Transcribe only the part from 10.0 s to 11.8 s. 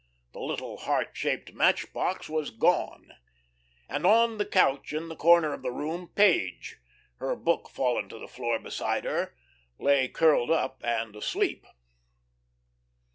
curled up and asleep.